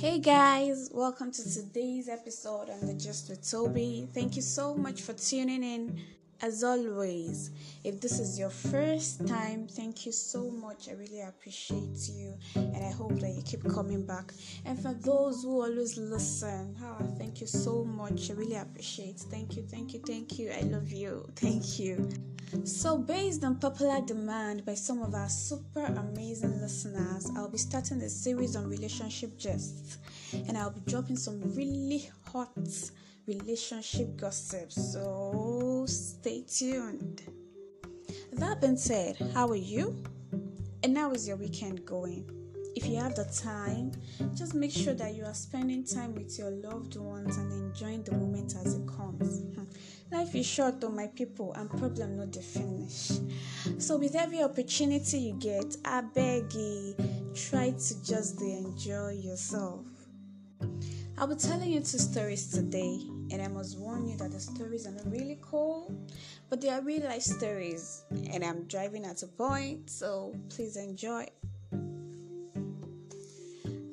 Hey 0.00 0.18
guys, 0.18 0.88
welcome 0.94 1.30
to 1.30 1.54
today's 1.54 2.08
episode 2.08 2.70
on 2.70 2.86
the 2.86 2.94
Gist 2.94 3.28
with 3.28 3.46
Toby. 3.46 4.08
Thank 4.14 4.34
you 4.34 4.40
so 4.40 4.74
much 4.74 5.02
for 5.02 5.12
tuning 5.12 5.62
in. 5.62 6.00
As 6.42 6.64
always, 6.64 7.50
if 7.84 8.00
this 8.00 8.18
is 8.18 8.38
your 8.38 8.48
first 8.48 9.26
time, 9.26 9.66
thank 9.68 10.06
you 10.06 10.12
so 10.12 10.50
much. 10.50 10.88
I 10.88 10.92
really 10.92 11.20
appreciate 11.20 12.08
you 12.08 12.34
and 12.54 12.82
I 12.82 12.90
hope 12.90 13.20
that 13.20 13.30
you 13.30 13.42
keep 13.42 13.62
coming 13.68 14.06
back. 14.06 14.32
And 14.64 14.78
for 14.78 14.94
those 14.94 15.42
who 15.42 15.60
always 15.60 15.98
listen, 15.98 16.76
oh, 16.82 17.04
thank 17.18 17.42
you 17.42 17.46
so 17.46 17.84
much. 17.84 18.30
I 18.30 18.34
really 18.34 18.56
appreciate. 18.56 19.18
Thank 19.18 19.56
you, 19.56 19.64
thank 19.64 19.92
you, 19.92 20.00
thank 20.00 20.38
you. 20.38 20.50
I 20.50 20.62
love 20.62 20.90
you. 20.90 21.28
Thank 21.36 21.78
you. 21.78 22.08
So, 22.64 22.98
based 22.98 23.44
on 23.44 23.56
popular 23.56 24.00
demand 24.00 24.64
by 24.64 24.74
some 24.74 25.02
of 25.02 25.14
our 25.14 25.28
super 25.28 25.84
amazing 25.84 26.60
listeners, 26.60 27.30
I'll 27.36 27.50
be 27.50 27.58
starting 27.58 28.00
a 28.02 28.08
series 28.08 28.56
on 28.56 28.68
relationship 28.68 29.38
gists 29.38 29.98
and 30.32 30.56
I'll 30.56 30.70
be 30.70 30.80
dropping 30.86 31.16
some 31.16 31.40
really 31.54 32.10
hot 32.26 32.50
relationship 33.26 34.16
gossip. 34.16 34.72
So 34.72 35.69
stay 35.90 36.42
tuned. 36.42 37.22
That 38.32 38.60
being 38.60 38.76
said, 38.76 39.16
how 39.34 39.48
are 39.48 39.56
you? 39.56 40.02
And 40.82 40.96
how 40.96 41.10
is 41.12 41.28
your 41.28 41.36
weekend 41.36 41.84
going? 41.84 42.28
If 42.76 42.86
you 42.86 42.96
have 42.96 43.14
the 43.16 43.24
time, 43.24 43.92
just 44.34 44.54
make 44.54 44.70
sure 44.70 44.94
that 44.94 45.14
you 45.14 45.24
are 45.24 45.34
spending 45.34 45.84
time 45.84 46.14
with 46.14 46.38
your 46.38 46.50
loved 46.50 46.96
ones 46.96 47.36
and 47.36 47.52
enjoying 47.52 48.04
the 48.04 48.12
moment 48.12 48.54
as 48.54 48.74
it 48.74 48.86
comes. 48.86 49.40
Hmm. 49.40 49.64
Life 50.12 50.34
is 50.34 50.46
short, 50.46 50.80
though, 50.80 50.88
my 50.88 51.08
people, 51.08 51.52
and 51.54 51.68
problem 51.68 52.16
not 52.16 52.32
the 52.32 52.40
finish. 52.40 53.10
So, 53.78 53.96
with 53.96 54.14
every 54.14 54.42
opportunity 54.42 55.18
you 55.18 55.34
get, 55.34 55.76
I 55.84 56.00
beg 56.00 56.52
you, 56.54 56.94
try 57.34 57.70
to 57.70 58.04
just 58.04 58.40
enjoy 58.40 59.20
yourself. 59.22 59.84
I'll 61.18 61.26
be 61.26 61.34
telling 61.34 61.70
you 61.70 61.80
two 61.80 61.98
stories 61.98 62.50
today, 62.50 63.00
and 63.32 63.42
I 63.42 63.48
must 63.48 63.78
warn 63.78 64.06
you 64.06 64.16
that 64.18 64.32
the 64.32 64.40
stories 64.40 64.86
are 64.86 64.92
not 64.92 65.10
really 65.10 65.38
cool, 65.40 65.92
but 66.48 66.60
they 66.60 66.68
are 66.68 66.80
real 66.82 67.04
life 67.04 67.22
stories, 67.22 68.04
and 68.10 68.44
I'm 68.44 68.64
driving 68.64 69.04
at 69.04 69.22
a 69.22 69.26
point, 69.26 69.90
so 69.90 70.34
please 70.48 70.76
enjoy. 70.76 71.26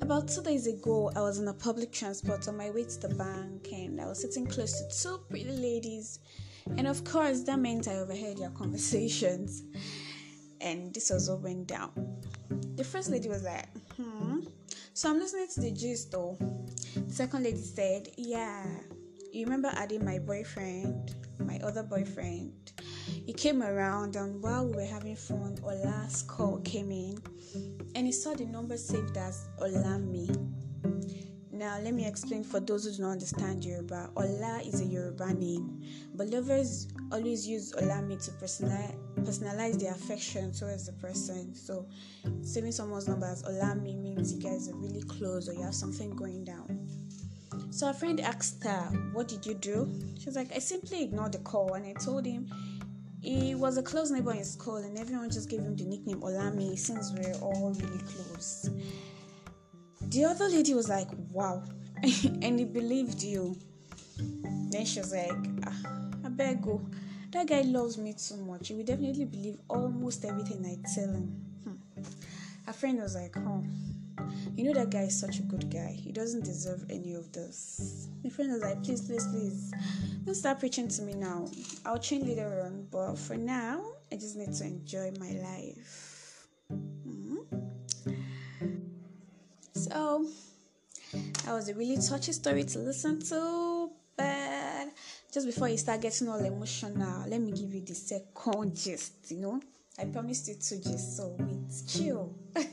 About 0.00 0.28
two 0.28 0.42
days 0.42 0.66
ago, 0.66 1.10
I 1.14 1.20
was 1.20 1.38
in 1.38 1.48
a 1.48 1.52
public 1.52 1.92
transport 1.92 2.48
on 2.48 2.56
my 2.56 2.70
way 2.70 2.84
to 2.84 2.98
the 3.00 3.14
bank, 3.14 3.68
and 3.72 4.00
I 4.00 4.06
was 4.06 4.22
sitting 4.22 4.46
close 4.46 4.80
to 4.80 5.02
two 5.02 5.18
pretty 5.28 5.50
ladies, 5.50 6.20
and 6.76 6.86
of 6.86 7.04
course, 7.04 7.42
that 7.42 7.58
meant 7.58 7.88
I 7.88 7.96
overheard 7.96 8.38
their 8.38 8.50
conversations, 8.50 9.62
and 10.60 10.92
this 10.94 11.10
was 11.10 11.28
what 11.30 11.40
went 11.40 11.66
down. 11.66 11.90
The 12.76 12.84
first 12.84 13.10
lady 13.10 13.28
was 13.28 13.42
like, 13.42 13.68
"Hmm." 13.96 14.40
So 14.94 15.10
I'm 15.10 15.18
listening 15.18 15.46
to 15.54 15.60
the 15.60 15.70
gist 15.70 16.10
though. 16.10 16.36
The 17.06 17.12
second 17.12 17.44
lady 17.44 17.62
said, 17.62 18.08
Yeah, 18.16 18.64
you 19.32 19.44
remember 19.44 19.70
adding 19.74 20.04
my 20.04 20.18
boyfriend, 20.18 21.14
my 21.38 21.58
other 21.62 21.82
boyfriend? 21.82 22.72
He 23.26 23.32
came 23.32 23.62
around 23.62 24.16
and 24.16 24.42
while 24.42 24.66
we 24.66 24.76
were 24.76 24.84
having 24.84 25.16
fun, 25.16 25.58
Ola's 25.62 26.22
call 26.22 26.58
came 26.60 26.90
in 26.90 27.18
and 27.94 28.06
he 28.06 28.12
saw 28.12 28.34
the 28.34 28.46
number 28.46 28.76
saved 28.76 29.16
as 29.16 29.48
Olami. 29.60 30.28
Now, 31.58 31.78
let 31.82 31.92
me 31.92 32.06
explain 32.06 32.44
for 32.44 32.60
those 32.60 32.84
who 32.84 32.92
do 32.92 33.02
not 33.02 33.10
understand 33.10 33.64
Yoruba. 33.64 34.10
Ola 34.16 34.60
is 34.64 34.80
a 34.80 34.84
Yoruba 34.84 35.34
name, 35.34 35.82
but 36.14 36.28
lovers 36.28 36.86
always 37.10 37.48
use 37.48 37.72
Olami 37.72 38.24
to 38.26 38.30
personalize, 38.30 38.96
personalize 39.16 39.80
their 39.80 39.90
affection 39.90 40.52
towards 40.52 40.86
the 40.86 40.92
person. 40.92 41.52
So, 41.56 41.88
saving 42.42 42.70
someone's 42.70 43.08
number 43.08 43.26
as 43.26 43.42
Olami 43.42 44.00
means 44.00 44.32
you 44.32 44.40
guys 44.40 44.68
are 44.68 44.76
really 44.76 45.02
close 45.02 45.48
or 45.48 45.52
you 45.54 45.62
have 45.62 45.74
something 45.74 46.10
going 46.14 46.44
down. 46.44 46.86
So, 47.70 47.88
a 47.90 47.94
friend 47.94 48.20
asked 48.20 48.64
her, 48.64 48.82
What 49.12 49.28
did 49.28 49.44
you 49.44 49.54
do? 49.54 49.88
She 50.18 50.26
was 50.26 50.36
like, 50.36 50.52
I 50.54 50.58
simply 50.58 51.02
ignored 51.02 51.32
the 51.32 51.38
call 51.38 51.74
and 51.74 51.84
I 51.86 51.92
told 51.92 52.24
him 52.24 52.50
he 53.20 53.54
was 53.54 53.78
a 53.78 53.82
close 53.82 54.10
neighbor 54.10 54.32
in 54.32 54.44
school 54.44 54.76
and 54.76 54.96
everyone 54.98 55.30
just 55.30 55.48
gave 55.50 55.60
him 55.60 55.76
the 55.76 55.84
nickname 55.84 56.20
Olami 56.20 56.78
since 56.78 57.12
we 57.12 57.20
we're 57.20 57.40
all 57.40 57.74
really 57.74 57.98
close. 57.98 58.70
The 60.02 60.24
other 60.24 60.48
lady 60.48 60.74
was 60.74 60.88
like, 60.88 61.08
wow. 61.32 61.62
and 62.02 62.58
he 62.58 62.64
believed 62.64 63.22
you. 63.22 63.56
Then 64.70 64.84
she 64.84 65.00
was 65.00 65.12
like, 65.12 65.32
ah, 65.66 66.10
I 66.24 66.28
better 66.28 66.54
go. 66.54 66.80
That 67.32 67.48
guy 67.48 67.62
loves 67.62 67.98
me 67.98 68.14
too 68.14 68.36
much. 68.36 68.68
He 68.68 68.74
will 68.74 68.84
definitely 68.84 69.24
believe 69.24 69.58
almost 69.68 70.24
everything 70.24 70.64
I 70.64 70.78
tell 70.94 71.12
him. 71.12 71.44
Hmm. 71.64 72.02
Her 72.66 72.72
friend 72.72 73.00
was 73.00 73.14
like, 73.14 73.36
oh, 73.36 73.64
you 74.56 74.64
know 74.64 74.72
that 74.74 74.90
guy 74.90 75.02
is 75.02 75.18
such 75.18 75.38
a 75.38 75.42
good 75.42 75.70
guy. 75.70 75.92
He 75.92 76.12
doesn't 76.12 76.44
deserve 76.44 76.84
any 76.90 77.14
of 77.14 77.32
this. 77.32 78.08
My 78.24 78.30
friend 78.30 78.52
was 78.52 78.62
like, 78.62 78.82
please, 78.82 79.02
please, 79.02 79.26
please, 79.28 79.72
don't 80.24 80.34
start 80.34 80.60
preaching 80.60 80.88
to 80.88 81.02
me 81.02 81.14
now. 81.14 81.46
I'll 81.84 81.98
change 81.98 82.24
later 82.26 82.62
on, 82.64 82.86
but 82.90 83.16
for 83.16 83.36
now, 83.36 83.84
I 84.12 84.16
just 84.16 84.36
need 84.36 84.52
to 84.54 84.64
enjoy 84.64 85.12
my 85.18 85.30
life. 85.32 86.46
Mm-hmm. 86.72 87.58
So 89.72 90.26
that 91.44 91.52
was 91.54 91.68
a 91.68 91.74
really 91.74 91.96
touchy 91.96 92.32
story 92.32 92.64
to 92.64 92.78
listen 92.78 93.20
to. 93.20 93.90
But 94.16 94.88
just 95.32 95.46
before 95.46 95.68
you 95.68 95.78
start 95.78 96.00
getting 96.00 96.28
all 96.28 96.44
emotional, 96.44 97.28
let 97.28 97.40
me 97.40 97.52
give 97.52 97.72
you 97.72 97.80
the 97.82 97.94
second 97.94 98.76
gist. 98.76 99.30
You 99.30 99.38
know, 99.38 99.60
I 99.98 100.06
promised 100.06 100.48
you 100.48 100.54
two 100.54 100.76
gists, 100.76 101.16
so 101.16 101.36
wait, 101.38 101.70
chill. 101.88 102.34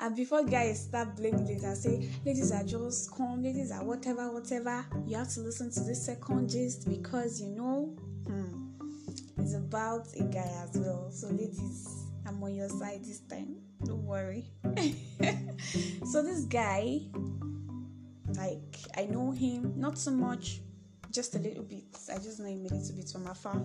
and 0.00 0.16
before 0.16 0.42
guys 0.44 0.84
start 0.84 1.14
blaming 1.14 1.46
ladies 1.46 1.64
and 1.64 1.76
say 1.76 2.08
ladies 2.24 2.52
are 2.52 2.64
just 2.64 3.10
calm, 3.10 3.42
ladies 3.42 3.70
are 3.70 3.84
whatever, 3.84 4.32
whatever, 4.32 4.84
you 5.06 5.16
have 5.16 5.28
to 5.28 5.40
listen 5.40 5.70
to 5.70 5.80
this 5.80 6.06
second 6.06 6.48
gist 6.48 6.88
because 6.88 7.40
you 7.40 7.50
know, 7.50 7.94
hmm, 8.26 8.70
it's 9.38 9.54
about 9.54 10.06
a 10.18 10.24
guy 10.24 10.50
as 10.64 10.76
well. 10.76 11.10
So 11.10 11.28
ladies, 11.28 12.06
I'm 12.26 12.42
on 12.42 12.54
your 12.54 12.70
side 12.70 13.04
this 13.04 13.20
time. 13.20 13.56
Don't 13.84 14.04
worry. 14.04 14.50
so 16.10 16.22
this 16.22 16.44
guy, 16.44 17.00
like 18.36 18.76
I 18.96 19.04
know 19.04 19.32
him 19.32 19.74
not 19.76 19.98
so 19.98 20.12
much, 20.12 20.60
just 21.10 21.34
a 21.34 21.38
little 21.38 21.64
bit. 21.64 21.84
I 22.12 22.18
just 22.18 22.38
know 22.38 22.46
him 22.46 22.66
a 22.70 22.74
little 22.74 22.94
bit 22.94 23.08
from 23.08 23.26
afar. 23.26 23.60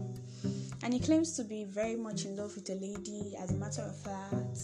And 0.83 0.93
he 0.93 0.99
claims 0.99 1.35
to 1.37 1.43
be 1.43 1.63
very 1.63 1.95
much 1.95 2.25
in 2.25 2.35
love 2.35 2.55
with 2.55 2.69
a 2.69 2.75
lady. 2.75 3.35
As 3.39 3.51
a 3.51 3.55
matter 3.55 3.81
of 3.81 3.95
fact, 3.97 4.59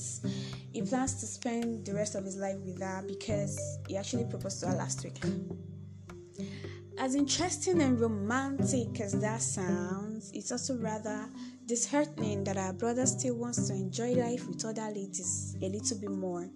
he 0.74 0.82
plans 0.82 1.16
to 1.22 1.26
spend 1.26 1.86
the 1.86 1.94
rest 1.94 2.16
of 2.16 2.26
his 2.26 2.38
life 2.38 2.58
with 2.66 2.82
her 2.82 3.04
because 3.08 3.60
he 3.88 3.98
actually 3.98 4.26
proposed 4.26 4.60
to 4.62 4.68
her 4.68 4.76
last 4.76 5.04
week. 5.04 5.20
As 6.98 7.16
interesting 7.16 7.82
and 7.82 8.00
romantic 8.00 9.00
as 9.00 9.20
that 9.22 9.42
sounds, 9.42 10.32
it's 10.34 10.52
also 10.52 10.78
rather 10.78 11.28
disheartening 11.66 12.44
that 12.44 12.58
our 12.58 12.74
brother 12.74 13.06
still 13.06 13.36
wants 13.36 13.68
to 13.68 13.74
enjoy 13.74 14.14
life 14.14 14.48
with 14.48 14.64
other 14.66 14.88
ladies 14.94 15.56
a 15.62 15.70
little 15.70 15.98
bit 15.98 16.12
more. 16.12 16.48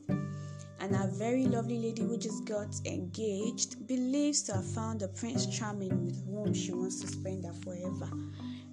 And 0.79 0.95
a 0.95 1.07
very 1.07 1.45
lovely 1.45 1.79
lady 1.79 2.03
who 2.03 2.17
just 2.17 2.45
got 2.45 2.75
engaged 2.85 3.87
believes 3.87 4.43
to 4.43 4.53
have 4.53 4.65
found 4.65 5.01
a 5.01 5.07
prince 5.07 5.45
charming 5.45 6.05
with 6.05 6.25
whom 6.25 6.53
she 6.53 6.71
wants 6.71 7.01
to 7.01 7.07
spend 7.07 7.45
her 7.45 7.53
forever. 7.53 8.09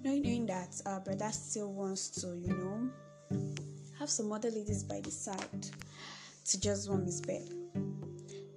Knowing 0.03 0.45
that 0.47 0.81
our 0.85 0.99
brother 0.99 1.29
still 1.31 1.73
wants 1.73 2.09
to, 2.09 2.27
you 2.37 2.53
know, 2.53 2.89
have 3.97 4.09
some 4.09 4.31
other 4.31 4.51
ladies 4.51 4.83
by 4.83 4.99
the 5.01 5.11
side 5.11 5.67
to 6.45 6.59
just 6.59 6.89
warm 6.89 7.05
his 7.05 7.21
bed. 7.21 7.49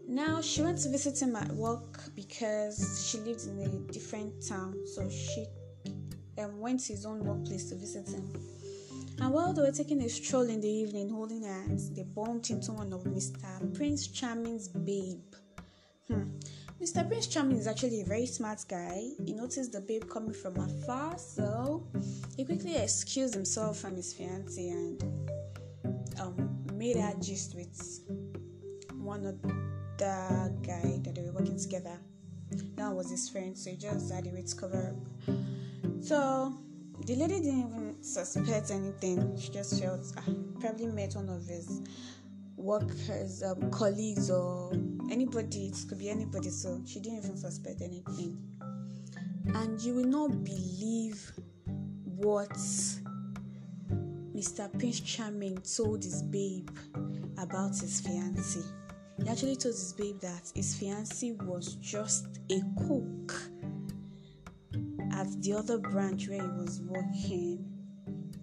Now 0.09 0.41
she 0.41 0.63
went 0.63 0.79
to 0.79 0.89
visit 0.89 1.21
him 1.21 1.37
at 1.37 1.51
work 1.53 2.01
because 2.15 3.09
she 3.09 3.19
lived 3.19 3.47
in 3.47 3.61
a 3.61 3.93
different 3.93 4.47
town, 4.47 4.75
so 4.87 5.09
she 5.09 5.47
um, 6.39 6.59
went 6.59 6.81
to 6.81 6.93
his 6.93 7.07
own 7.07 7.21
workplace 7.25 7.69
to 7.71 7.77
visit 7.77 8.09
him. 8.09 8.33
And 9.21 9.33
while 9.33 9.53
they 9.53 9.63
were 9.63 9.73
taking 9.73 10.03
a 10.03 10.09
stroll 10.09 10.49
in 10.49 10.61
the 10.61 10.69
evening, 10.69 11.09
holding 11.11 11.43
hands, 11.43 11.91
they 11.91 12.03
bumped 12.03 12.51
into 12.51 12.73
one 12.73 12.93
of 12.93 13.05
Mr. 13.05 13.75
Prince 13.75 14.09
Charming's 14.09 14.69
babe. 14.69 15.35
Hmm. 16.09 16.25
Mr. 16.81 17.07
Prince 17.09 17.27
Charming 17.27 17.57
is 17.57 17.67
actually 17.67 18.03
a 18.03 18.05
very 18.05 18.27
smart 18.27 18.63
guy. 18.69 19.09
He 19.25 19.33
noticed 19.33 19.73
the 19.73 19.81
babe 19.81 20.05
coming 20.11 20.35
from 20.35 20.57
afar, 20.57 21.17
so 21.19 21.87
he 22.37 22.45
quickly 22.45 22.77
excused 22.77 23.33
himself 23.33 23.79
from 23.79 23.97
his 23.97 24.13
fiancée 24.13 24.73
and 24.73 25.31
um, 26.21 26.67
made 26.75 26.97
her 26.99 27.15
gist 27.19 27.55
with 27.55 28.01
one 28.95 29.25
of 29.25 29.41
the 29.97 30.55
guy 30.63 31.01
that 31.03 31.15
they 31.15 31.23
were 31.23 31.33
working 31.33 31.59
together. 31.59 31.99
That 32.77 32.93
was 32.93 33.11
his 33.11 33.29
friend, 33.31 33.57
so 33.57 33.71
he 33.71 33.77
just 33.77 34.13
had 34.13 34.27
a 34.27 34.31
way 34.31 34.43
to 34.43 34.57
cover. 34.57 34.95
So 36.01 36.53
the 37.05 37.15
lady 37.15 37.41
didn't 37.41 37.61
even 37.61 38.03
suspect 38.03 38.71
anything. 38.71 39.37
She 39.39 39.51
just 39.51 39.81
felt 39.83 40.13
ah, 40.17 40.23
probably 40.61 40.87
met 40.87 41.15
one 41.15 41.29
of 41.29 41.47
his 41.47 41.83
workers, 42.57 43.43
um, 43.43 43.71
colleagues, 43.71 44.31
or 44.31 44.73
anybody. 45.11 45.67
It 45.67 45.85
could 45.89 45.99
be 45.99 46.11
anybody. 46.11 46.51
So 46.51 46.81
she 46.87 47.01
didn't 47.01 47.19
even 47.19 47.37
suspect 47.37 47.83
anything. 47.83 48.39
And 49.55 49.81
you 49.81 49.95
will 49.95 50.05
not 50.05 50.45
believe 50.45 51.33
what 52.05 52.51
Mr. 54.35 54.71
Prince 54.79 55.01
Charming 55.01 55.59
told 55.59 56.03
his 56.03 56.23
babe 56.23 56.69
about 57.39 57.71
his 57.79 58.03
fiancée. 58.03 58.65
he 59.23 59.29
actually 59.29 59.57
told 59.57 59.75
his 59.75 59.93
babe 59.93 60.21
that 60.21 60.51
his 60.55 60.75
fiancee 60.75 61.33
was 61.33 61.75
just 61.77 62.27
a 62.51 62.61
cook 62.87 63.35
at 65.17 65.43
the 65.43 65.53
other 65.53 65.79
branch 65.79 66.29
where 66.29 66.43
he 66.43 66.49
was 66.49 66.81
working 66.83 67.65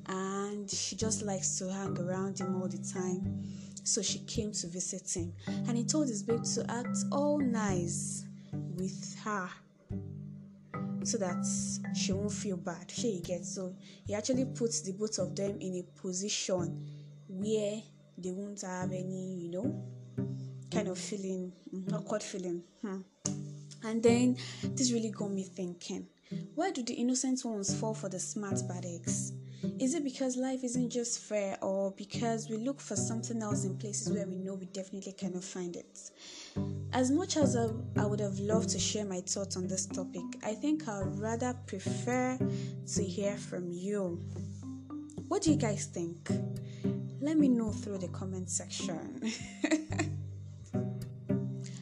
and 0.07 0.69
she 0.69 0.95
just 0.95 1.21
likes 1.21 1.57
to 1.57 1.71
hang 1.71 1.97
around 1.99 2.39
him 2.39 2.61
all 2.61 2.67
the 2.67 2.77
time 2.93 3.43
so 3.83 4.01
she 4.01 4.19
came 4.19 4.51
to 4.51 4.67
visit 4.67 5.09
him 5.15 5.33
and 5.67 5.77
he 5.77 5.83
told 5.83 6.07
his 6.07 6.23
babe 6.23 6.43
to 6.43 6.65
act 6.69 6.97
all 7.11 7.37
nice 7.37 8.25
with 8.75 9.15
her 9.23 9.49
so 11.03 11.17
that 11.17 11.45
she 11.95 12.13
won't 12.13 12.31
feel 12.31 12.57
bad. 12.57 12.89
She 12.89 13.19
gets 13.19 13.55
so 13.55 13.75
he 14.07 14.15
actually 14.15 14.45
puts 14.45 14.81
the 14.81 14.93
both 14.93 15.19
of 15.19 15.35
them 15.35 15.57
in 15.59 15.75
a 15.75 16.01
position 16.01 16.85
where 17.27 17.81
they 18.17 18.31
won't 18.31 18.61
have 18.61 18.91
any, 18.91 19.35
you 19.35 19.51
know, 19.51 19.83
kind 20.71 20.87
of 20.87 20.97
feeling, 20.97 21.51
mm, 21.73 21.93
awkward 21.93 22.23
feeling. 22.23 22.63
Hmm. 22.81 23.01
And 23.83 24.01
then 24.01 24.37
this 24.63 24.93
really 24.93 25.09
got 25.09 25.29
me 25.29 25.43
thinking 25.43 26.07
why 26.55 26.71
do 26.71 26.83
the 26.83 26.93
innocent 26.93 27.43
ones 27.45 27.73
fall 27.79 27.93
for 27.93 28.09
the 28.09 28.19
smart 28.19 28.61
bad 28.67 28.85
eggs? 28.85 29.33
Is 29.79 29.93
it 29.93 30.03
because 30.03 30.35
life 30.35 30.63
isn't 30.63 30.89
just 30.89 31.19
fair 31.19 31.57
or 31.61 31.91
because 31.91 32.49
we 32.49 32.57
look 32.57 32.81
for 32.81 32.97
something 32.97 33.41
else 33.41 33.63
in 33.63 33.77
places 33.77 34.11
where 34.11 34.27
we 34.27 34.37
know 34.37 34.55
we 34.55 34.65
definitely 34.67 35.13
cannot 35.13 35.43
find 35.43 35.77
it? 35.77 36.11
As 36.91 37.11
much 37.11 37.37
as 37.37 37.55
I, 37.55 37.69
I 37.97 38.05
would 38.05 38.19
have 38.19 38.39
loved 38.39 38.69
to 38.69 38.79
share 38.79 39.05
my 39.05 39.21
thoughts 39.21 39.55
on 39.55 39.67
this 39.67 39.85
topic, 39.85 40.23
I 40.43 40.53
think 40.53 40.87
I 40.89 40.99
would 40.99 41.17
rather 41.17 41.53
prefer 41.65 42.37
to 42.37 43.03
hear 43.03 43.37
from 43.37 43.71
you. 43.71 44.21
What 45.29 45.43
do 45.43 45.51
you 45.51 45.57
guys 45.57 45.85
think? 45.85 46.29
Let 47.21 47.37
me 47.37 47.47
know 47.47 47.71
through 47.71 47.99
the 47.99 48.09
comment 48.09 48.49
section. 48.49 49.31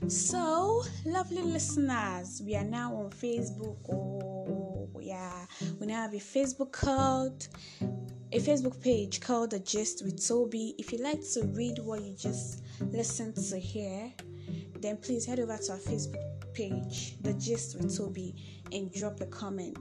so, 0.07 0.83
lovely 1.05 1.41
listeners, 1.41 2.43
we 2.45 2.55
are 2.55 2.63
now 2.63 2.95
on 2.95 3.09
Facebook. 3.09 3.77
Oh, 3.91 4.40
yeah, 5.11 5.45
we 5.77 5.87
now 5.87 6.03
have 6.03 6.13
a 6.13 6.17
Facebook 6.17 6.71
called 6.71 7.49
a 8.31 8.39
Facebook 8.39 8.81
page 8.81 9.19
called 9.19 9.51
The 9.51 9.59
Gist 9.59 10.05
with 10.05 10.25
Toby. 10.25 10.73
If 10.77 10.93
you'd 10.93 11.01
like 11.01 11.19
to 11.33 11.43
read 11.47 11.79
what 11.79 12.01
you 12.01 12.15
just 12.15 12.63
listened 12.79 13.35
to 13.35 13.59
here, 13.59 14.09
then 14.79 14.95
please 14.95 15.25
head 15.25 15.41
over 15.41 15.57
to 15.57 15.71
our 15.73 15.77
Facebook 15.79 16.15
page, 16.53 17.17
The 17.23 17.33
Gist 17.33 17.75
with 17.75 17.97
Toby, 17.97 18.33
and 18.71 18.89
drop 18.93 19.19
a 19.19 19.25
comment. 19.25 19.77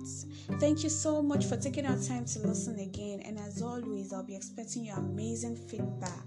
Thank 0.58 0.82
you 0.82 0.90
so 0.90 1.22
much 1.22 1.44
for 1.44 1.56
taking 1.56 1.86
our 1.86 1.98
time 1.98 2.24
to 2.24 2.40
listen 2.40 2.80
again. 2.80 3.20
And 3.20 3.38
as 3.38 3.62
always, 3.62 4.12
I'll 4.12 4.24
be 4.24 4.34
expecting 4.34 4.84
your 4.86 4.96
amazing 4.96 5.54
feedback. 5.54 6.24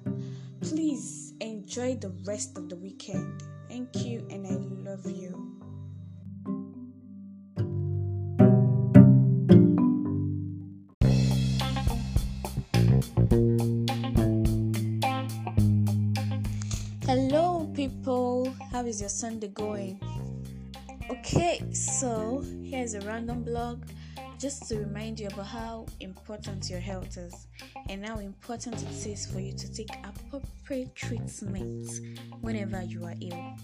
Please 0.62 1.34
enjoy 1.42 1.96
the 1.96 2.14
rest 2.26 2.58
of 2.58 2.70
the 2.70 2.78
weekend. 2.78 3.44
Thank 3.68 4.06
you, 4.06 4.26
and 4.30 4.48
I 4.48 4.90
love 4.90 5.06
you. 5.12 5.63
Is 18.94 19.02
your 19.02 19.10
Sunday 19.10 19.48
going? 19.48 20.00
Okay, 21.10 21.64
so 21.74 22.46
here's 22.64 22.94
a 22.94 23.02
random 23.02 23.42
blog 23.42 23.82
just 24.38 24.70
to 24.70 24.78
remind 24.78 25.20
you 25.20 25.26
about 25.34 25.48
how 25.48 25.88
important 26.00 26.70
your 26.70 26.80
health 26.80 27.18
is 27.18 27.48
and 27.90 28.06
how 28.06 28.20
important 28.20 28.80
it 28.84 29.08
is 29.08 29.26
for 29.26 29.40
you 29.40 29.52
to 29.52 29.74
take 29.74 29.90
appropriate 30.04 30.94
treatment 30.94 31.90
whenever 32.42 32.84
you 32.84 33.04
are 33.04 33.16
ill. 33.20 33.56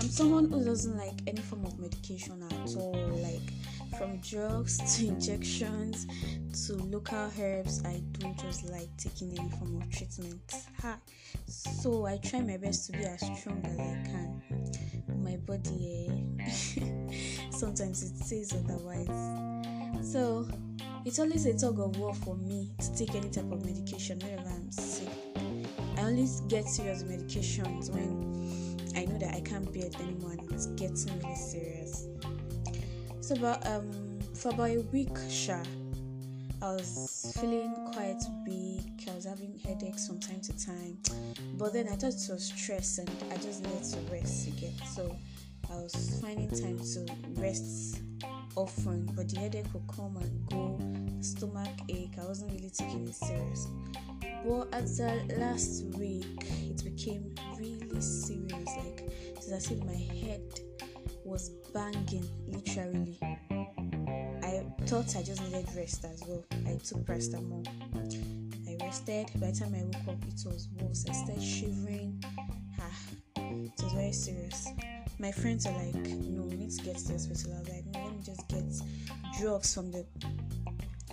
I'm 0.00 0.10
someone 0.10 0.50
who 0.50 0.62
doesn't 0.62 0.98
like 0.98 1.18
any 1.26 1.40
form 1.40 1.64
of 1.64 1.78
medication 1.78 2.42
at 2.42 2.76
all, 2.76 2.92
like 3.22 3.40
from 3.98 4.18
drugs 4.20 4.78
to 4.96 5.08
injections 5.08 6.06
to 6.66 6.74
local 6.74 7.30
herbs. 7.40 7.84
I 7.84 8.02
don't 8.18 8.38
just 8.38 8.68
like 8.70 8.88
taking 8.96 9.38
any 9.38 9.48
form 9.50 9.80
of 9.80 9.90
treatment. 9.90 10.54
Ha. 10.82 10.98
So 11.46 12.06
I 12.06 12.18
try 12.18 12.40
my 12.40 12.56
best 12.56 12.86
to 12.86 12.92
be 12.92 13.04
as 13.04 13.20
strong 13.20 13.62
as 13.64 13.78
I 13.78 14.08
can. 14.08 14.42
My 15.22 15.36
body, 15.36 16.08
eh? 16.40 17.50
sometimes 17.50 18.02
it 18.02 18.16
says 18.18 18.52
otherwise. 18.52 20.12
So 20.12 20.48
it's 21.04 21.18
always 21.18 21.46
a 21.46 21.56
tug 21.56 21.78
of 21.80 21.96
war 21.98 22.14
for 22.14 22.36
me 22.36 22.72
to 22.78 22.96
take 22.96 23.14
any 23.14 23.30
type 23.30 23.50
of 23.50 23.64
medication 23.64 24.18
whenever 24.18 24.48
I'm 24.48 24.70
sick. 24.70 25.08
I 25.96 26.02
only 26.02 26.28
get 26.48 26.68
serious 26.68 27.02
medications 27.02 27.90
when 27.90 28.36
I 28.96 29.04
know 29.04 29.18
that 29.18 29.34
I 29.34 29.40
can't 29.40 29.72
bear 29.72 29.86
it 29.86 29.98
anymore 30.00 30.32
and 30.32 30.52
it's 30.52 30.66
getting 30.66 31.18
really 31.20 31.36
serious. 31.36 32.06
So 33.26 33.34
about 33.34 33.66
um 33.66 34.20
for 34.36 34.50
about 34.50 34.70
a 34.70 34.82
week, 34.92 35.18
sure, 35.28 35.60
I 36.62 36.74
was 36.74 37.34
feeling 37.40 37.74
quite 37.92 38.22
weak. 38.46 39.08
I 39.10 39.16
was 39.16 39.24
having 39.24 39.58
headaches 39.64 40.06
from 40.06 40.20
time 40.20 40.40
to 40.42 40.64
time, 40.64 40.96
but 41.54 41.72
then 41.72 41.88
I 41.88 41.96
thought 41.96 42.14
it 42.14 42.30
was 42.30 42.44
stress 42.44 42.98
and 42.98 43.10
I 43.32 43.36
just 43.38 43.64
needed 43.64 43.82
to 43.82 43.98
rest 44.12 44.46
again. 44.46 44.74
So 44.94 45.16
I 45.68 45.74
was 45.74 46.20
finding 46.22 46.50
time 46.50 46.78
to 46.78 47.40
rest 47.40 47.98
often, 48.54 49.10
but 49.16 49.28
the 49.28 49.40
headache 49.40 49.74
would 49.74 49.88
come 49.88 50.16
and 50.18 50.46
go, 50.48 50.78
stomach 51.20 51.80
ache. 51.88 52.14
I 52.22 52.26
wasn't 52.26 52.52
really 52.52 52.70
taking 52.70 53.08
it 53.08 53.14
serious. 53.16 53.66
But 54.20 54.72
at 54.72 54.86
the 54.86 55.34
last 55.36 55.82
week, 55.98 56.46
it 56.70 56.84
became 56.84 57.34
really 57.58 58.00
serious. 58.00 58.76
Like 58.76 59.02
it's 59.36 59.50
as 59.50 59.68
if 59.72 59.82
my 59.82 59.94
head 59.94 60.42
was 61.26 61.50
banging, 61.74 62.28
literally. 62.46 63.18
I 64.42 64.64
thought 64.86 65.16
I 65.16 65.22
just 65.22 65.42
needed 65.42 65.66
rest 65.76 66.04
as 66.04 66.22
well. 66.26 66.44
I 66.52 66.76
took 66.76 67.04
paracetamol. 67.04 67.66
I 68.68 68.84
rested. 68.84 69.26
By 69.40 69.50
the 69.50 69.58
time 69.58 69.74
I 69.74 69.82
woke 69.82 70.08
up, 70.08 70.22
it 70.28 70.44
was 70.46 70.68
worse. 70.80 71.04
I 71.08 71.12
started 71.12 71.42
shivering. 71.42 72.22
Ah, 72.80 72.98
it 73.36 73.72
was 73.82 73.92
very 73.92 74.12
serious. 74.12 74.68
My 75.18 75.32
friends 75.32 75.66
are 75.66 75.72
like, 75.72 75.94
"No, 75.94 76.42
we 76.42 76.56
need 76.56 76.70
to 76.70 76.82
get 76.84 76.96
to 76.98 77.04
the 77.08 77.12
hospital." 77.14 77.54
I 77.54 77.58
was 77.58 77.68
like, 77.70 77.86
"No, 77.86 78.04
let 78.04 78.12
me 78.12 78.22
just 78.22 78.48
get 78.48 78.64
drugs 79.40 79.74
from 79.74 79.90
the 79.90 80.06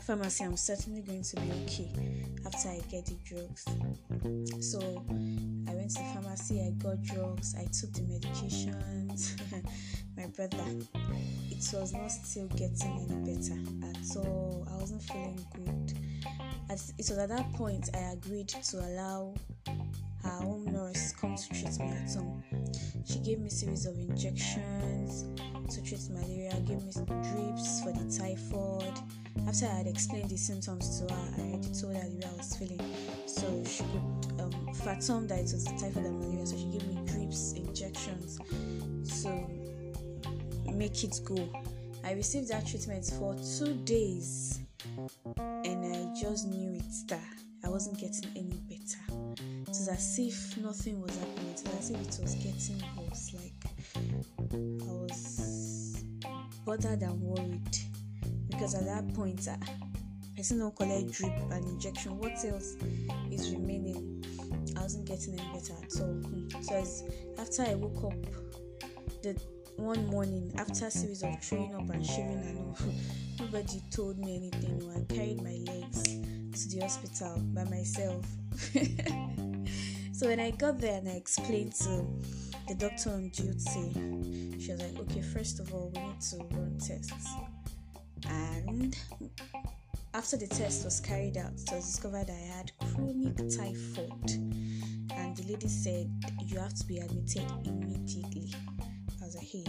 pharmacy. 0.06 0.44
I'm 0.44 0.58
certainly 0.58 1.02
going 1.02 1.24
to 1.24 1.36
be 1.38 1.52
okay 1.64 2.26
after 2.46 2.70
I 2.70 2.82
get 2.90 3.06
the 3.06 3.16
drugs." 3.26 3.66
So 4.60 4.80
I 5.68 5.74
went 5.74 5.92
to 5.92 6.02
the 6.02 6.10
pharmacy. 6.14 6.62
I 6.62 6.72
got 6.84 7.02
drugs. 7.04 7.56
I 7.58 7.64
took 7.66 7.94
the 7.94 8.02
medications. 8.02 9.40
my 10.18 10.28
brother, 10.28 10.64
it 11.50 11.74
was 11.74 11.94
not 11.94 12.12
still 12.12 12.48
getting 12.50 13.08
any 13.10 13.36
better 13.36 13.60
at 13.88 14.18
all. 14.18 14.68
I 14.72 14.76
wasn't 14.76 15.04
feeling 15.04 15.46
good. 15.56 15.98
It 16.70 16.96
was 16.98 17.18
at 17.18 17.30
that 17.30 17.54
point 17.54 17.90
I 17.94 18.14
agreed 18.14 18.50
to 18.50 18.80
allow 18.80 19.34
her 20.24 20.30
home 20.30 20.66
nurse 20.72 21.14
come 21.14 21.36
to 21.36 21.50
treat 21.50 21.78
me 21.80 21.88
at 21.90 22.14
home. 22.14 22.44
She 23.06 23.20
gave 23.20 23.40
me 23.40 23.48
a 23.48 23.52
series 23.52 23.86
of 23.86 23.98
injections 23.98 25.26
to 25.70 25.84
treat 25.84 26.10
malaria, 26.10 26.54
gave 26.62 26.84
me 26.84 26.92
drips 26.92 27.82
for 27.82 27.92
the 27.92 28.18
typhoid. 28.18 29.23
After 29.48 29.66
I 29.66 29.78
had 29.78 29.88
explained 29.88 30.30
the 30.30 30.38
symptoms 30.38 31.00
to 31.00 31.14
her, 31.14 31.22
I 31.38 31.42
already 31.42 31.70
told 31.74 31.96
her 31.96 32.10
the 32.10 32.16
way 32.18 32.32
I 32.32 32.38
was 32.38 32.56
feeling. 32.56 32.82
So 33.26 33.64
she 33.66 33.84
could 33.84 34.42
um, 34.42 34.74
fathom 34.74 35.28
that 35.28 35.40
it 35.40 35.44
was 35.44 35.66
the 35.66 35.72
typhoid 35.72 36.06
and 36.06 36.20
malaria. 36.20 36.46
So 36.46 36.58
she 36.58 36.66
gave 36.66 36.88
me 36.88 37.00
drips, 37.06 37.54
injections. 37.54 38.40
So 39.04 39.50
make 40.74 41.04
it 41.04 41.20
go. 41.24 41.50
I 42.04 42.12
received 42.14 42.50
that 42.50 42.68
treatment 42.68 43.06
for 43.18 43.36
two 43.58 43.76
days 43.86 44.60
and 45.38 45.96
I 45.96 46.20
just 46.20 46.48
knew 46.48 46.74
it 46.74 47.08
that 47.08 47.22
I 47.64 47.70
wasn't 47.70 48.00
getting 48.00 48.30
any 48.36 48.60
better. 48.68 49.00
It 49.62 49.70
was 49.70 49.88
as 49.88 50.20
if 50.20 50.58
nothing 50.58 51.02
was 51.02 51.18
happening, 51.18 51.52
it 51.52 51.62
was 51.64 51.80
as 51.80 51.90
if 51.92 52.02
it 52.02 52.20
was 52.22 52.36
getting 52.36 52.84
worse. 52.98 53.34
Like 53.34 53.54
I 54.54 54.86
was 54.86 56.04
bothered 56.66 57.02
and 57.02 57.22
worried 57.22 57.78
because 58.64 58.76
at 58.76 58.86
that 58.86 59.14
point, 59.14 59.46
uh, 59.46 59.58
person 60.38 60.60
don't 60.60 61.12
drip 61.12 61.34
and 61.52 61.66
injection. 61.66 62.18
What 62.18 62.32
else 62.46 62.78
is 63.30 63.52
remaining? 63.52 64.24
I 64.78 64.84
wasn't 64.84 65.06
getting 65.06 65.38
any 65.38 65.50
better 65.52 65.74
at 65.74 66.00
all. 66.00 66.62
So 66.62 66.76
as, 66.76 67.04
after 67.38 67.64
I 67.64 67.76
woke 67.76 68.06
up, 68.06 69.22
the 69.22 69.38
one 69.76 70.08
morning 70.08 70.54
after 70.58 70.86
a 70.86 70.92
series 70.92 71.24
of 71.24 71.44
throwing 71.44 71.76
up 71.76 71.90
and 71.90 72.06
shivering 72.06 72.40
and 72.40 72.58
all, 72.60 72.78
nobody 73.42 73.82
told 73.92 74.18
me 74.18 74.38
anything. 74.38 74.90
I 74.96 75.14
carried 75.14 75.42
my 75.42 75.60
legs 75.70 76.04
to 76.04 76.70
the 76.70 76.84
hospital 76.84 77.42
by 77.54 77.66
myself. 77.66 78.26
so 80.14 80.28
when 80.28 80.40
I 80.40 80.52
got 80.52 80.80
there 80.80 81.00
and 81.00 81.10
I 81.10 81.16
explained 81.16 81.74
to 81.76 82.08
the 82.70 82.76
doctor 82.76 83.10
on 83.10 83.28
duty, 83.28 84.58
she 84.58 84.72
was 84.72 84.82
like, 84.82 84.98
"Okay, 85.00 85.22
first 85.22 85.60
of 85.60 85.74
all, 85.74 85.92
we 85.94 86.02
need 86.02 86.22
to 86.22 86.38
run 86.56 86.78
tests." 86.80 87.28
And 88.30 88.96
after 90.14 90.38
the 90.38 90.48
test 90.48 90.86
was 90.86 91.00
carried 91.00 91.38
out, 91.38 91.54
it 91.54 91.72
was 91.72 91.86
discovered 91.86 92.30
I 92.30 92.56
had 92.56 92.72
chronic 92.80 93.38
typhoid 93.50 94.32
and 95.16 95.36
the 95.36 95.44
lady 95.48 95.68
said 95.68 96.10
you 96.46 96.60
have 96.60 96.74
to 96.74 96.86
be 96.86 96.98
admitted 96.98 97.46
immediately. 97.66 98.54
I 99.22 99.26
was 99.26 99.36
like, 99.36 99.46
hey. 99.46 99.66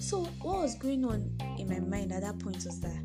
So 0.00 0.24
what 0.42 0.62
was 0.62 0.74
going 0.76 1.04
on 1.04 1.30
in 1.58 1.68
my 1.68 1.80
mind 1.80 2.12
at 2.12 2.22
that 2.22 2.38
point 2.38 2.64
was 2.64 2.80
that 2.80 3.02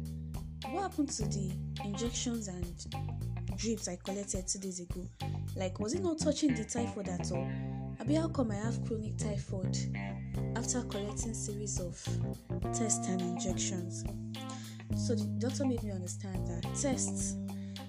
what 0.72 0.84
happened 0.84 1.10
to 1.10 1.24
the 1.26 1.52
injections 1.84 2.48
and 2.48 3.58
drips 3.58 3.88
I 3.88 3.98
collected 3.98 4.48
two 4.48 4.60
days 4.60 4.80
ago? 4.80 5.08
Like, 5.56 5.80
was 5.80 5.94
it 5.94 6.04
not 6.04 6.20
touching 6.20 6.54
the 6.56 6.64
typhoid 6.64 7.08
at 7.08 7.32
all? 7.32 7.50
Abi, 8.00 8.16
how 8.16 8.28
come 8.28 8.52
I 8.52 8.56
have 8.56 8.84
chronic 8.86 9.18
typhoid 9.18 9.78
after 10.56 10.82
collecting 10.84 11.34
series 11.34 11.80
of 11.80 11.96
tests 12.74 13.08
and 13.08 13.22
injections? 13.22 14.04
So 14.96 15.16
the 15.16 15.26
doctor 15.40 15.66
made 15.66 15.84
me 15.84 15.92
understand 15.92 16.48
that 16.48 16.64
tests 16.76 17.36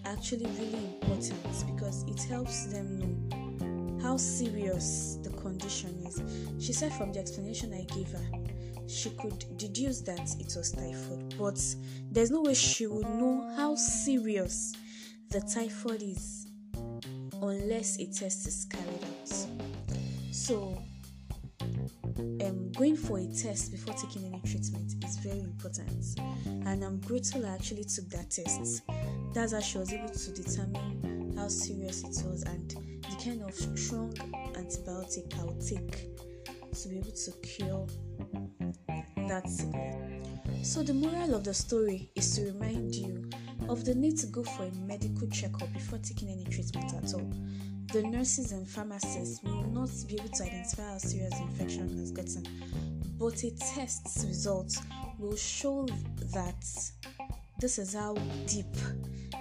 are 0.05 0.13
actually 0.13 0.47
really 0.59 0.97
important 1.01 1.35
because 1.75 2.05
it 2.05 2.23
helps 2.25 2.67
them 2.67 2.99
know 2.99 4.03
how 4.03 4.17
serious 4.17 5.19
the 5.23 5.31
condition 5.31 5.91
is. 6.07 6.23
She 6.65 6.73
said 6.73 6.93
from 6.93 7.13
the 7.13 7.21
explanation 7.21 7.73
I 7.73 7.85
gave 7.95 8.11
her, 8.11 8.27
she 8.87 9.11
could 9.11 9.45
deduce 9.57 10.01
that 10.03 10.29
it 10.39 10.55
was 10.57 10.73
typhoid, 10.73 11.35
but 11.39 11.59
there's 12.11 12.31
no 12.31 12.43
way 12.43 12.55
she 12.55 12.87
would 12.87 13.09
know 13.09 13.51
how 13.57 13.75
serious 13.77 14.75
the 15.31 15.41
typhoid 15.41 16.03
is 16.03 16.47
unless 17.43 17.99
a 17.99 18.07
test 18.07 18.47
is 18.47 18.67
carried 18.67 19.05
out. 19.05 19.47
So, 20.33 20.83
um, 22.19 22.71
going 22.73 22.97
for 22.97 23.19
a 23.19 23.27
test 23.27 23.73
before 23.73 23.95
taking 23.95 24.25
any 24.27 24.41
treatment 24.41 24.95
is 25.05 25.19
very 25.19 25.41
important, 25.41 26.19
and 26.47 26.85
I'm 26.85 27.01
grateful 27.01 27.45
I 27.47 27.51
actually 27.51 27.85
took 27.85 28.09
that 28.11 28.31
test. 28.31 28.83
That's 29.33 29.53
how 29.53 29.61
she 29.61 29.79
was 29.79 29.93
able 29.93 30.09
to 30.09 30.31
determine 30.31 31.35
how 31.37 31.49
serious 31.49 32.03
it 32.03 32.27
was 32.27 32.43
and 32.45 32.71
the 32.71 33.25
kind 33.25 33.43
of 33.43 33.55
strong 33.55 34.13
antibiotic 34.55 35.39
I 35.39 35.45
would 35.45 35.61
take 35.61 36.09
to 36.75 36.89
be 36.89 36.99
able 36.99 37.13
to 37.13 37.33
cure 37.43 37.87
that 39.29 39.49
sickness. 39.49 40.25
So, 40.63 40.83
the 40.83 40.95
moral 40.95 41.35
of 41.35 41.45
the 41.45 41.55
story 41.55 42.11
is 42.15 42.35
to 42.37 42.47
remind 42.47 42.95
you 42.95 43.29
of 43.69 43.85
the 43.85 43.95
need 43.95 44.19
to 44.19 44.27
go 44.27 44.43
for 44.43 44.65
a 44.65 44.71
medical 44.87 45.27
checkup 45.29 45.73
before 45.73 45.99
taking 45.99 46.31
any 46.31 46.45
treatment 46.45 46.93
at 46.95 47.15
all. 47.15 47.31
The 47.95 48.03
nurses 48.03 48.51
and 48.51 48.67
pharmacists 48.67 49.41
will 49.45 49.71
not 49.71 49.89
be 50.09 50.15
able 50.15 50.29
to 50.31 50.43
identify 50.43 50.83
how 50.83 50.99
serious 50.99 51.33
the 51.35 51.43
infection 51.43 51.97
has 51.97 52.11
gotten, 52.11 52.43
but 53.21 53.41
a 53.45 53.53
test 53.53 54.27
result 54.27 54.77
will 55.17 55.37
show 55.37 55.87
that 56.33 56.91
this 57.61 57.79
is 57.79 57.95
how 57.95 58.15
deep 58.49 58.67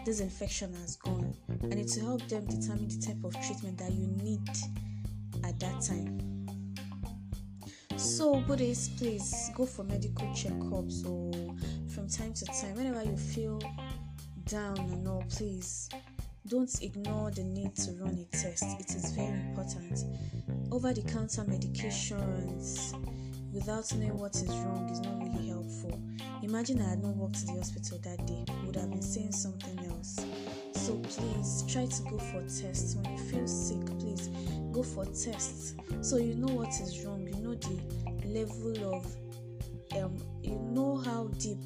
this 0.05 0.19
infection 0.19 0.71
has 0.75 0.97
gone, 0.97 1.33
and 1.63 1.73
it 1.73 1.91
will 1.97 2.05
help 2.05 2.27
them 2.27 2.45
determine 2.45 2.89
the 2.89 3.03
type 3.03 3.23
of 3.23 3.33
treatment 3.43 3.79
that 3.79 3.91
you 3.91 4.05
need 4.21 4.47
at 5.43 5.59
that 5.59 5.81
time. 5.81 6.45
So, 7.97 8.35
Buddhists, 8.41 8.89
please 8.99 9.49
go 9.55 9.65
for 9.65 9.83
medical 9.83 10.27
checkups 10.27 11.09
or 11.09 11.55
from 11.89 12.07
time 12.07 12.35
to 12.35 12.45
time, 12.45 12.75
whenever 12.75 13.03
you 13.03 13.17
feel 13.17 13.59
down 14.45 14.77
and 14.77 15.07
all, 15.07 15.23
please 15.27 15.89
don't 16.47 16.81
ignore 16.81 17.31
the 17.31 17.43
need 17.43 17.75
to 17.75 17.91
run 17.93 18.17
a 18.17 18.37
test. 18.37 18.63
It 18.79 18.95
is 18.95 19.11
very 19.11 19.27
important. 19.27 20.05
Over 20.71 20.93
the 20.93 21.01
counter 21.03 21.43
medications 21.43 22.93
without 23.53 23.93
knowing 23.93 24.17
what 24.17 24.35
is 24.35 24.49
wrong 24.49 24.89
is 24.89 24.99
not 24.99 25.21
really 25.21 25.49
helpful. 25.49 25.99
Imagine 26.41 26.81
I 26.81 26.89
had 26.89 27.03
not 27.03 27.15
walked 27.15 27.35
to 27.35 27.45
the 27.45 27.53
hospital 27.53 27.99
that 28.03 28.25
day, 28.27 28.43
would 28.65 28.75
have 28.75 28.89
been 28.89 29.01
saying 29.01 29.31
something 29.31 29.79
else. 29.89 30.25
So 30.73 30.95
please 30.97 31.63
try 31.71 31.85
to 31.85 32.03
go 32.03 32.17
for 32.17 32.41
tests. 32.41 32.95
When 32.95 33.05
you 33.11 33.23
feel 33.23 33.47
sick, 33.47 33.85
please 33.99 34.29
go 34.71 34.83
for 34.83 35.05
tests 35.05 35.75
so 36.01 36.17
you 36.17 36.35
know 36.35 36.53
what 36.53 36.69
is 36.81 37.05
wrong. 37.05 37.25
You 37.25 37.41
know 37.41 37.55
the 37.55 37.79
level 38.27 38.95
of 38.95 39.05
um 39.95 40.17
you 40.41 40.59
know 40.71 40.97
how 40.97 41.27
deep 41.37 41.59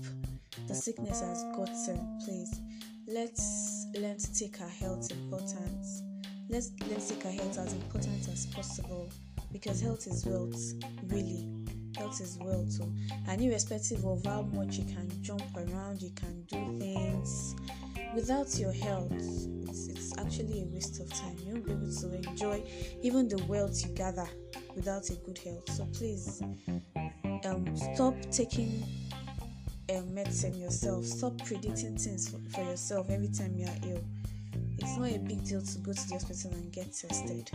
the 0.67 0.75
sickness 0.75 1.22
has 1.22 1.43
gotten. 1.55 2.19
Please 2.24 2.62
let's 3.08 3.88
learn 3.96 4.18
to 4.18 4.34
take 4.34 4.60
our 4.62 4.70
health 4.70 5.12
important. 5.12 5.86
Let's 6.50 6.70
to 6.70 7.00
take 7.00 7.26
our 7.26 7.32
health 7.32 7.58
as 7.58 7.74
important 7.74 8.28
as 8.28 8.46
possible 8.48 9.10
because 9.52 9.82
health 9.82 10.08
is 10.08 10.26
wealth, 10.26 10.74
really. 11.08 11.48
Health 11.98 12.22
is 12.22 12.38
wealth. 12.42 12.72
So, 12.72 12.92
and 13.28 13.42
irrespective 13.42 14.06
of 14.06 14.24
how 14.26 14.44
much 14.44 14.78
you 14.78 14.86
can 14.86 15.10
jump 15.22 15.44
around, 15.56 16.02
you 16.02 16.12
can 16.12 16.44
do 16.44 16.78
things 16.78 17.56
without 18.14 18.58
your 18.58 18.72
health, 18.72 19.12
it's, 19.12 19.88
it's 19.88 20.18
actually 20.18 20.64
a 20.64 20.66
waste 20.66 21.00
of 21.00 21.10
time. 21.14 21.36
You 21.46 21.54
won't 21.54 21.66
be 21.66 21.72
able 21.72 21.92
to 21.92 22.30
enjoy 22.30 22.64
even 23.02 23.28
the 23.28 23.44
wealth 23.46 23.86
you 23.86 23.94
gather 23.94 24.28
without 24.76 25.10
a 25.10 25.16
good 25.16 25.38
health. 25.38 25.70
So 25.72 25.86
please 25.94 26.42
um, 27.46 27.76
stop 27.94 28.16
taking 28.32 28.84
um, 29.96 30.13
medicine 30.13 30.60
yourself. 30.60 31.06
Stop 31.06 31.38
predicting 31.46 31.98
things 31.98 32.29
for, 32.29 32.38
for 32.50 32.63
yourself 32.63 33.10
every 33.10 33.29
time 33.29 33.56
you 33.56 33.65
are 33.65 33.89
ill. 33.91 34.03
It's 34.77 34.98
not 34.98 35.10
a 35.10 35.20
big 35.20 35.44
deal 35.44 35.62
to 35.62 35.77
go 35.79 35.94
to 35.94 36.08
the 36.08 36.13
hospital 36.13 36.51
and 36.51 36.72
get 36.72 36.94
tested. 36.94 37.50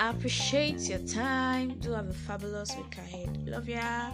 I 0.00 0.10
appreciate 0.10 0.80
your 0.88 1.00
time. 1.00 1.78
Do 1.80 1.92
have 1.92 2.08
a 2.08 2.12
fabulous 2.12 2.76
week 2.76 2.96
ahead. 2.98 3.46
Love 3.46 3.68
ya. 3.68 4.10